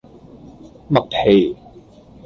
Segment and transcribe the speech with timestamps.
[0.89, 1.55] 麥皮